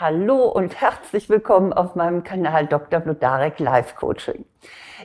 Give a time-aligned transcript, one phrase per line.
[0.00, 3.02] Hallo und herzlich willkommen auf meinem Kanal Dr.
[3.02, 4.46] Vlodarek Life Coaching.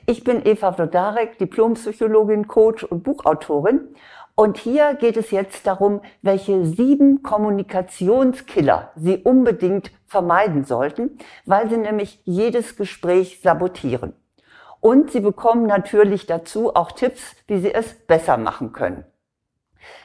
[0.05, 3.89] Ich bin Eva Vlodarek, Diplompsychologin, Coach und Buchautorin.
[4.35, 11.77] Und hier geht es jetzt darum, welche sieben Kommunikationskiller Sie unbedingt vermeiden sollten, weil sie
[11.77, 14.13] nämlich jedes Gespräch sabotieren.
[14.79, 19.03] Und Sie bekommen natürlich dazu auch Tipps, wie Sie es besser machen können.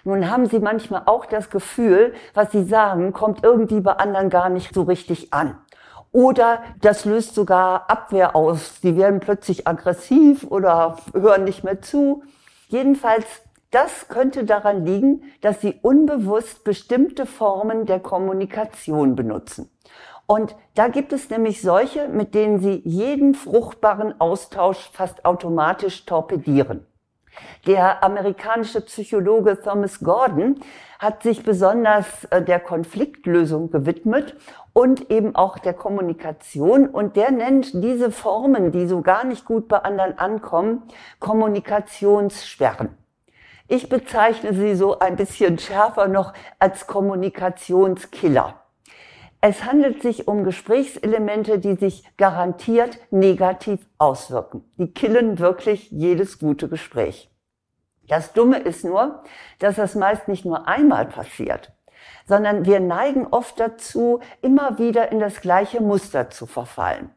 [0.05, 4.49] Nun haben Sie manchmal auch das Gefühl, was Sie sagen, kommt irgendwie bei anderen gar
[4.49, 5.59] nicht so richtig an.
[6.13, 8.81] Oder das löst sogar Abwehr aus.
[8.81, 12.25] Sie werden plötzlich aggressiv oder hören nicht mehr zu.
[12.69, 13.27] Jedenfalls,
[13.71, 19.71] das könnte daran liegen, dass Sie unbewusst bestimmte Formen der Kommunikation benutzen.
[20.27, 26.87] Und da gibt es nämlich solche, mit denen Sie jeden fruchtbaren Austausch fast automatisch torpedieren.
[27.67, 30.61] Der amerikanische Psychologe Thomas Gordon
[30.99, 34.37] hat sich besonders äh, der Konfliktlösung gewidmet
[34.73, 36.89] und eben auch der Kommunikation.
[36.89, 40.83] Und der nennt diese Formen, die so gar nicht gut bei anderen ankommen,
[41.19, 42.91] Kommunikationssperren.
[43.69, 48.61] Ich bezeichne sie so ein bisschen schärfer noch als Kommunikationskiller.
[49.43, 54.65] Es handelt sich um Gesprächselemente, die sich garantiert negativ auswirken.
[54.77, 57.31] Die killen wirklich jedes gute Gespräch.
[58.07, 59.23] Das Dumme ist nur,
[59.59, 61.73] dass das meist nicht nur einmal passiert,
[62.27, 67.11] sondern wir neigen oft dazu, immer wieder in das gleiche Muster zu verfallen.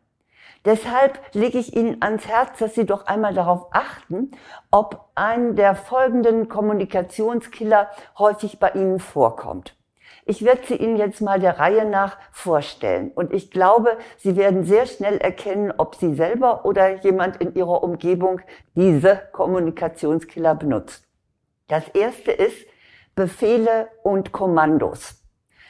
[0.63, 4.31] Deshalb lege ich Ihnen ans Herz, dass Sie doch einmal darauf achten,
[4.71, 9.75] ob ein der folgenden Kommunikationskiller häufig bei Ihnen vorkommt.
[10.25, 13.11] Ich werde sie Ihnen jetzt mal der Reihe nach vorstellen.
[13.13, 17.83] Und ich glaube, Sie werden sehr schnell erkennen, ob Sie selber oder jemand in Ihrer
[17.83, 18.41] Umgebung
[18.75, 21.05] diese Kommunikationskiller benutzt.
[21.67, 22.67] Das erste ist
[23.15, 25.23] Befehle und Kommandos.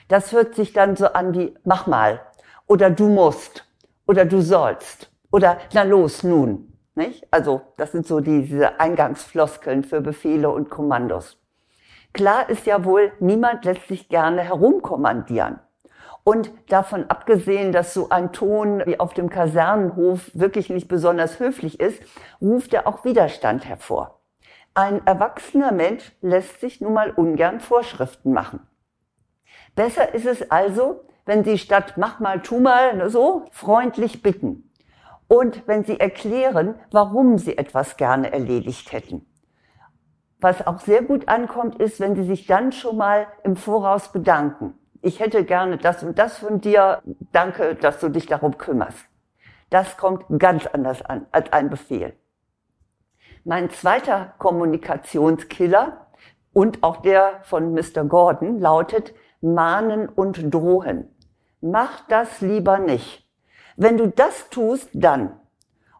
[0.08, 2.22] Das hört sich dann so an wie mach mal
[2.68, 3.66] oder du musst
[4.06, 6.74] oder du sollst oder na los nun.
[6.96, 7.26] Nicht?
[7.32, 11.43] Also das sind so diese Eingangsfloskeln für Befehle und Kommandos.
[12.14, 15.60] Klar ist ja wohl, niemand lässt sich gerne herumkommandieren.
[16.24, 21.80] Und davon abgesehen, dass so ein Ton wie auf dem Kasernenhof wirklich nicht besonders höflich
[21.80, 22.02] ist,
[22.40, 24.22] ruft er auch Widerstand hervor.
[24.76, 28.66] Ein erwachsener Mensch lässt sich nun mal ungern Vorschriften machen.
[29.76, 34.72] Besser ist es also, wenn Sie statt mach mal, tu mal so freundlich bitten.
[35.28, 39.26] Und wenn Sie erklären, warum Sie etwas gerne erledigt hätten.
[40.44, 44.78] Was auch sehr gut ankommt, ist, wenn Sie sich dann schon mal im Voraus bedanken.
[45.02, 47.02] Ich hätte gerne das und das von dir.
[47.32, 49.06] Danke, dass du dich darum kümmerst.
[49.70, 52.12] Das kommt ganz anders an als ein Befehl.
[53.46, 56.08] Mein zweiter Kommunikationskiller
[56.52, 58.04] und auch der von Mr.
[58.04, 61.08] Gordon lautet mahnen und drohen.
[61.62, 63.26] Mach das lieber nicht.
[63.78, 65.40] Wenn du das tust, dann.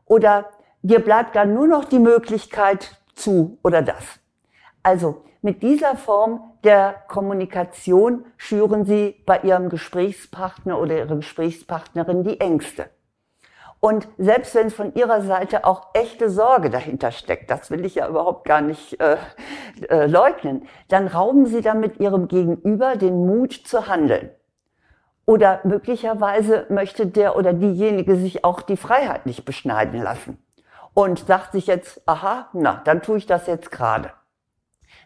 [0.04, 0.50] Oder
[0.82, 4.20] dir bleibt dann nur noch die Möglichkeit zu oder das.
[4.84, 12.40] Also mit dieser Form der Kommunikation schüren Sie bei Ihrem Gesprächspartner oder Ihrer Gesprächspartnerin die
[12.40, 12.90] Ängste.
[13.80, 18.08] Und selbst wenn von Ihrer Seite auch echte Sorge dahinter steckt, das will ich ja
[18.08, 19.18] überhaupt gar nicht äh,
[19.90, 24.30] äh, leugnen, dann rauben Sie damit Ihrem Gegenüber den Mut zu handeln.
[25.26, 30.42] Oder möglicherweise möchte der oder diejenige sich auch die Freiheit nicht beschneiden lassen
[30.94, 34.12] und sagt sich jetzt, aha, na, dann tue ich das jetzt gerade.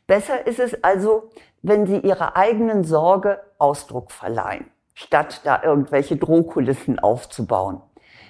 [0.08, 1.30] Besser ist es also,
[1.62, 7.82] wenn Sie Ihrer eigenen Sorge Ausdruck verleihen, statt da irgendwelche Drohkulissen aufzubauen.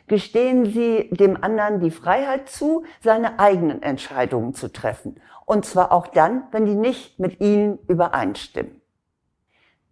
[0.07, 5.21] Gestehen Sie dem anderen die Freiheit zu, seine eigenen Entscheidungen zu treffen.
[5.45, 8.81] Und zwar auch dann, wenn die nicht mit Ihnen übereinstimmen.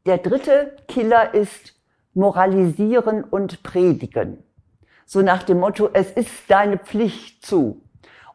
[0.06, 1.76] Der dritte Killer ist
[2.14, 4.44] moralisieren und predigen.
[5.06, 7.82] So nach dem Motto, es ist deine Pflicht zu.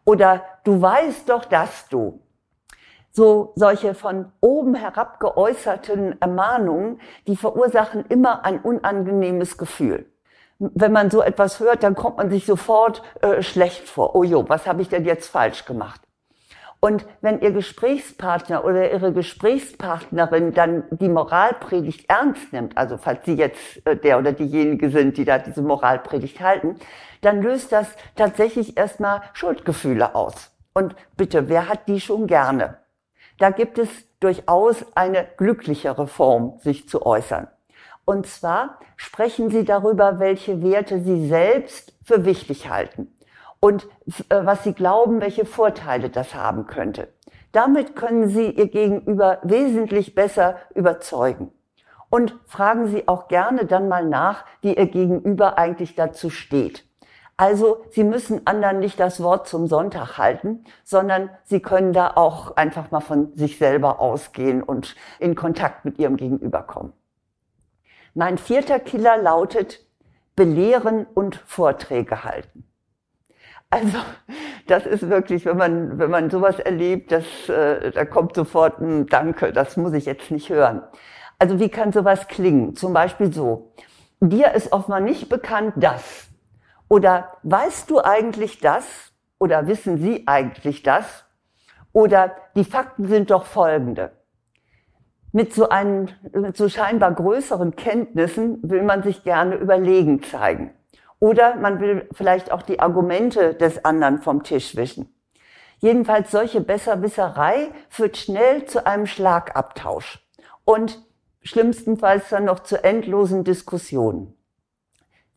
[0.04, 2.20] Oder du weißt doch, dass du
[3.12, 10.06] so solche von oben herab geäußerten Ermahnungen, die verursachen immer ein unangenehmes Gefühl.
[10.58, 14.14] Wenn man so etwas hört, dann kommt man sich sofort äh, schlecht vor.
[14.14, 16.02] Oh jo, was habe ich denn jetzt falsch gemacht?
[16.80, 23.34] Und wenn Ihr Gesprächspartner oder Ihre Gesprächspartnerin dann die Moralpredigt ernst nimmt, also falls Sie
[23.34, 26.76] jetzt äh, der oder diejenige sind, die da diese Moralpredigt halten,
[27.20, 30.50] dann löst das tatsächlich erstmal Schuldgefühle aus.
[30.72, 32.78] Und bitte, wer hat die schon gerne?
[33.40, 33.88] Da gibt es
[34.20, 37.48] durchaus eine glücklichere Form, sich zu äußern.
[38.04, 43.16] Und zwar sprechen Sie darüber, welche Werte Sie selbst für wichtig halten
[43.58, 43.88] und
[44.28, 47.08] äh, was Sie glauben, welche Vorteile das haben könnte.
[47.52, 51.50] Damit können Sie Ihr Gegenüber wesentlich besser überzeugen.
[52.10, 56.84] Und fragen Sie auch gerne dann mal nach, wie Ihr Gegenüber eigentlich dazu steht.
[57.40, 62.54] Also Sie müssen anderen nicht das Wort zum Sonntag halten, sondern Sie können da auch
[62.58, 66.92] einfach mal von sich selber ausgehen und in Kontakt mit Ihrem Gegenüber kommen.
[68.12, 69.80] Mein vierter Killer lautet
[70.36, 72.64] belehren und Vorträge halten.
[73.70, 73.96] Also
[74.66, 79.06] das ist wirklich, wenn man wenn man sowas erlebt, das äh, da kommt sofort ein
[79.06, 80.82] Danke, das muss ich jetzt nicht hören.
[81.38, 82.76] Also wie kann sowas klingen?
[82.76, 83.72] Zum Beispiel so:
[84.20, 86.29] Dir ist offenbar nicht bekannt, dass
[86.90, 88.84] oder weißt du eigentlich das?
[89.38, 91.24] Oder wissen Sie eigentlich das?
[91.92, 94.10] Oder die Fakten sind doch folgende.
[95.32, 100.74] Mit so, einem, mit so scheinbar größeren Kenntnissen will man sich gerne überlegen zeigen.
[101.20, 105.14] Oder man will vielleicht auch die Argumente des anderen vom Tisch wischen.
[105.78, 110.28] Jedenfalls solche Besserwisserei führt schnell zu einem Schlagabtausch
[110.64, 111.00] und
[111.42, 114.34] schlimmstenfalls dann noch zu endlosen Diskussionen.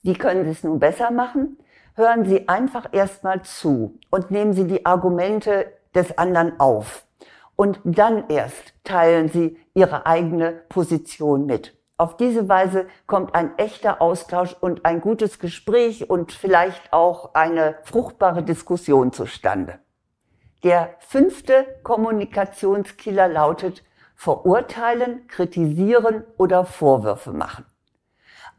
[0.03, 1.57] Wie können Sie es nun besser machen?
[1.95, 7.07] Hören Sie einfach erstmal zu und nehmen Sie die Argumente des anderen auf.
[7.55, 11.77] Und dann erst teilen Sie Ihre eigene Position mit.
[11.97, 17.77] Auf diese Weise kommt ein echter Austausch und ein gutes Gespräch und vielleicht auch eine
[17.83, 19.79] fruchtbare Diskussion zustande.
[20.63, 23.83] Der fünfte Kommunikationskiller lautet
[24.15, 27.65] verurteilen, kritisieren oder Vorwürfe machen.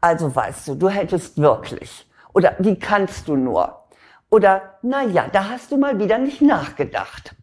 [0.05, 2.07] Also weißt du, du hättest wirklich.
[2.31, 3.85] Oder wie kannst du nur?
[4.29, 7.33] Oder, na ja, da hast du mal wieder nicht nachgedacht.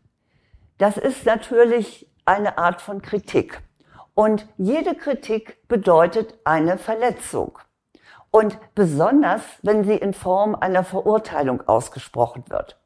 [0.79, 3.61] Das ist natürlich eine Art von Kritik.
[4.15, 7.59] Und jede Kritik bedeutet eine Verletzung.
[8.31, 12.81] Und besonders, wenn sie in Form einer Verurteilung ausgesprochen wird.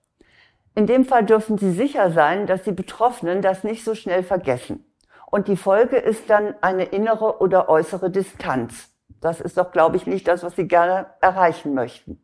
[0.75, 4.91] In dem Fall dürfen Sie sicher sein, dass die Betroffenen das nicht so schnell vergessen.
[5.31, 8.96] Und die Folge ist dann eine innere oder äußere Distanz.
[9.21, 12.21] Das ist doch, glaube ich, nicht das, was Sie gerne erreichen möchten.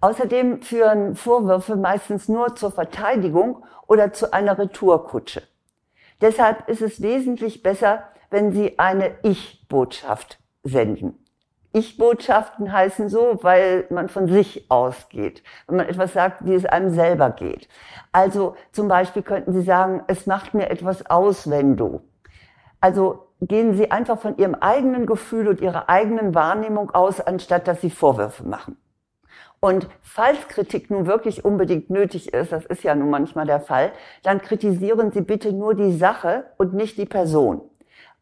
[0.00, 5.42] Außerdem führen Vorwürfe meistens nur zur Verteidigung oder zu einer Retourkutsche.
[6.20, 11.22] Deshalb ist es wesentlich besser, wenn Sie eine Ich-Botschaft senden.
[11.72, 16.88] Ich-Botschaften heißen so, weil man von sich ausgeht, wenn man etwas sagt, wie es einem
[16.90, 17.68] selber geht.
[18.12, 22.00] Also zum Beispiel könnten Sie sagen, es macht mir etwas aus, wenn du.
[22.80, 27.80] Also gehen Sie einfach von Ihrem eigenen Gefühl und Ihrer eigenen Wahrnehmung aus, anstatt dass
[27.80, 28.76] Sie Vorwürfe machen.
[29.60, 33.92] Und falls Kritik nun wirklich unbedingt nötig ist, das ist ja nun manchmal der Fall,
[34.22, 37.62] dann kritisieren Sie bitte nur die Sache und nicht die Person.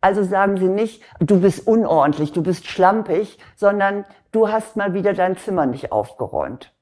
[0.00, 5.14] Also sagen Sie nicht, du bist unordentlich, du bist schlampig, sondern du hast mal wieder
[5.14, 6.72] dein Zimmer nicht aufgeräumt.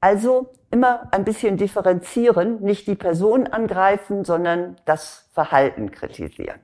[0.00, 6.60] Also immer ein bisschen differenzieren, nicht die Person angreifen, sondern das Verhalten kritisieren.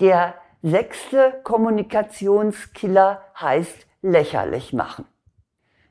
[0.00, 5.06] Der sechste Kommunikationskiller heißt lächerlich machen.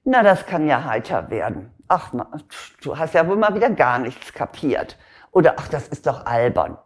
[0.06, 1.74] Na, das kann ja heiter werden.
[1.90, 2.14] Ach,
[2.82, 4.98] du hast ja wohl mal wieder gar nichts kapiert.
[5.32, 6.78] Oder ach, das ist doch albern.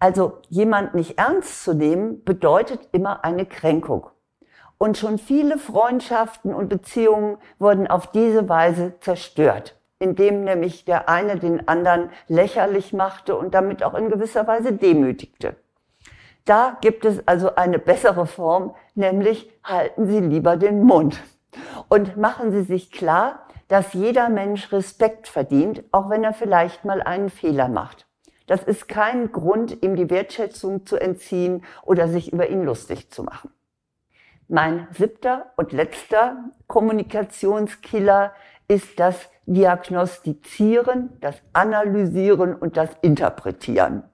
[0.00, 4.10] Also jemand nicht ernst zu nehmen bedeutet immer eine Kränkung.
[4.76, 11.38] Und schon viele Freundschaften und Beziehungen wurden auf diese Weise zerstört, indem nämlich der eine
[11.38, 15.54] den anderen lächerlich machte und damit auch in gewisser Weise demütigte.
[16.44, 21.22] Da gibt es also eine bessere Form, nämlich halten Sie lieber den Mund.
[21.88, 27.02] Und machen Sie sich klar, dass jeder Mensch Respekt verdient, auch wenn er vielleicht mal
[27.02, 28.06] einen Fehler macht.
[28.46, 33.22] Das ist kein Grund, ihm die Wertschätzung zu entziehen oder sich über ihn lustig zu
[33.22, 33.50] machen.
[34.48, 38.34] Mein siebter und letzter Kommunikationskiller
[38.68, 44.04] ist das Diagnostizieren, das Analysieren und das Interpretieren.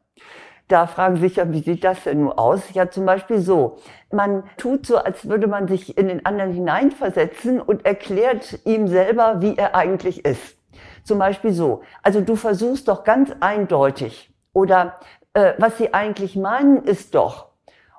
[0.70, 2.72] Da fragen sich ja, wie sieht das denn nun aus?
[2.74, 3.78] Ja, zum Beispiel so.
[4.12, 9.42] Man tut so, als würde man sich in den anderen hineinversetzen und erklärt ihm selber,
[9.42, 10.56] wie er eigentlich ist.
[11.02, 11.82] Zum Beispiel so.
[12.04, 14.32] Also du versuchst doch ganz eindeutig.
[14.52, 15.00] Oder
[15.34, 17.48] äh, was sie eigentlich meinen, ist doch.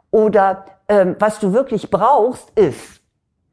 [0.10, 3.01] Oder äh, was du wirklich brauchst, ist.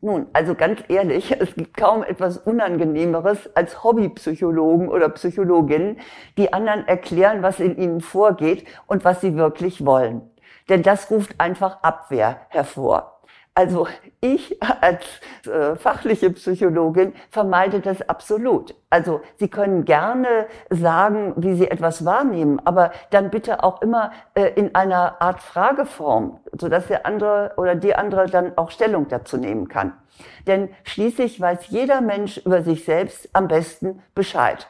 [0.00, 5.98] Nun, also ganz ehrlich, es gibt kaum etwas Unangenehmeres als Hobbypsychologen oder Psychologinnen,
[6.36, 10.22] die anderen erklären, was in ihnen vorgeht und was sie wirklich wollen.
[10.68, 13.17] Denn das ruft einfach Abwehr hervor.
[13.54, 13.88] Also
[14.20, 15.04] ich als
[15.46, 18.74] äh, fachliche Psychologin vermeide das absolut.
[18.88, 24.52] Also Sie können gerne sagen, wie Sie etwas wahrnehmen, aber dann bitte auch immer äh,
[24.54, 29.68] in einer Art Frageform, sodass der andere oder die andere dann auch Stellung dazu nehmen
[29.68, 29.92] kann.
[30.46, 34.68] Denn schließlich weiß jeder Mensch über sich selbst am besten Bescheid.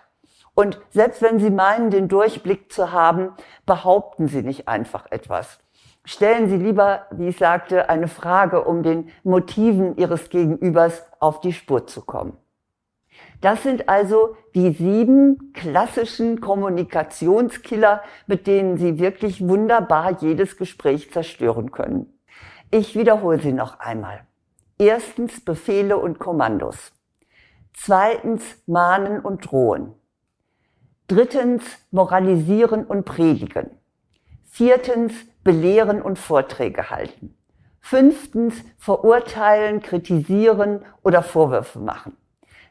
[0.54, 3.32] Und selbst wenn Sie meinen, den Durchblick zu haben,
[3.64, 5.60] behaupten Sie nicht einfach etwas.
[6.08, 11.52] Stellen Sie lieber, wie ich sagte, eine Frage, um den Motiven Ihres Gegenübers auf die
[11.52, 12.36] Spur zu kommen.
[13.42, 21.70] Das sind also die sieben klassischen Kommunikationskiller, mit denen Sie wirklich wunderbar jedes Gespräch zerstören
[21.72, 22.18] können.
[22.70, 24.26] Ich wiederhole sie noch einmal.
[24.78, 26.92] Erstens Befehle und Kommandos.
[27.74, 29.92] Zweitens Mahnen und Drohen.
[31.06, 33.70] Drittens Moralisieren und Predigen.
[34.44, 35.12] Viertens
[35.48, 37.34] Belehren und Vorträge halten.
[37.80, 42.18] Fünftens Verurteilen, kritisieren oder Vorwürfe machen.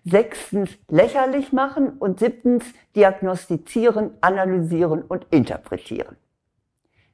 [0.05, 2.65] Sechstens lächerlich machen und siebtens
[2.95, 6.17] diagnostizieren, analysieren und interpretieren.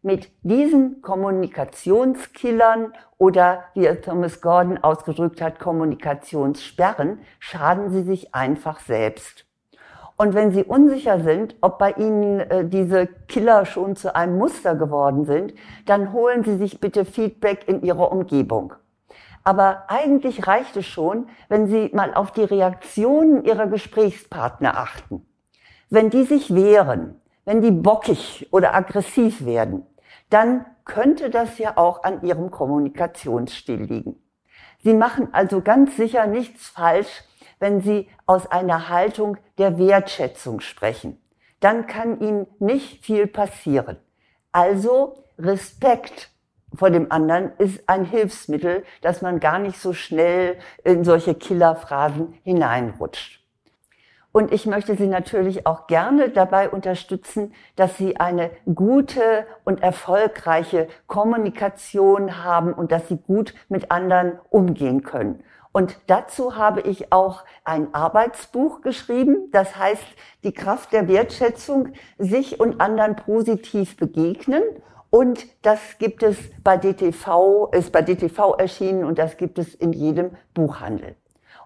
[0.02, 8.82] Mit diesen Kommunikationskillern oder, wie es Thomas Gordon ausgedrückt hat, Kommunikationssperren, schaden sie sich einfach
[8.82, 9.46] selbst.
[10.16, 14.76] Und wenn Sie unsicher sind, ob bei Ihnen äh, diese Killer schon zu einem Muster
[14.76, 15.54] geworden sind,
[15.86, 18.74] dann holen Sie sich bitte Feedback in Ihrer Umgebung.
[19.44, 25.26] Aber eigentlich reicht es schon, wenn Sie mal auf die Reaktionen Ihrer Gesprächspartner achten.
[25.90, 29.86] Wenn die sich wehren, wenn die bockig oder aggressiv werden,
[30.30, 34.16] dann könnte das ja auch an Ihrem Kommunikationsstil liegen.
[34.84, 37.24] Sie machen also ganz sicher nichts falsch,
[37.64, 41.18] wenn Sie aus einer Haltung der Wertschätzung sprechen.
[41.62, 43.96] Dann kann Ihnen nicht viel passieren.
[44.52, 46.30] Also Respekt
[46.76, 52.34] vor dem anderen ist ein Hilfsmittel, dass man gar nicht so schnell in solche Killerphrasen
[52.44, 53.40] hineinrutscht.
[54.34, 60.90] Und ich möchte Sie natürlich auch gerne dabei unterstützen, dass Sie eine gute und erfolgreiche
[61.08, 65.46] Kommunikation haben und dass Sie gut mit anderen umgehen können.
[65.74, 70.06] Und dazu habe ich auch ein Arbeitsbuch geschrieben, das heißt
[70.44, 71.90] die Kraft der Wertschätzung,
[72.20, 74.64] sich und anderen positiv begegnen.
[75.10, 79.94] Und das gibt es bei DTV, ist bei DTV erschienen und das gibt es in
[79.94, 81.16] jedem Buchhandel.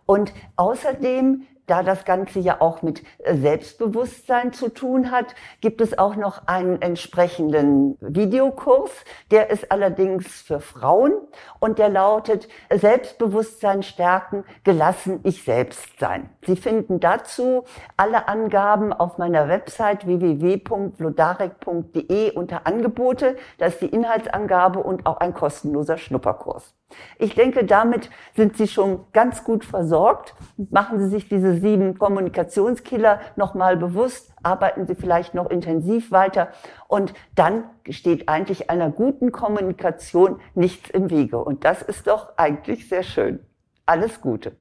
[0.06, 6.00] Und außerdem da das Ganze ja auch mit äh, Selbstbewusstsein zu tun hat, gibt es
[6.00, 8.90] auch noch einen entsprechenden Videokurs.
[9.32, 11.14] Der ist allerdings für Frauen
[11.60, 16.30] und der lautet Selbstbewusstsein stärken, gelassen ich selbst sein.
[16.46, 17.64] Sie finden dazu
[17.98, 23.36] alle Angaben auf meiner Website www.vlodarek.de unter Angebote.
[23.58, 26.74] Da ist die Inhaltsangabe und auch ein kostenloser Schnupperkurs.
[27.20, 30.36] Ich denke, damit sind Sie schon ganz gut versorgt.
[30.70, 36.50] Machen Sie sich diese sieben Kommunikationskiller nochmal bewusst, arbeiten Sie vielleicht noch intensiv weiter
[36.88, 41.44] und dann steht eigentlich einer guten Kommunikation nichts im Wege.
[41.44, 43.40] Und das ist doch eigentlich sehr schön.
[43.86, 44.54] Alles Gute.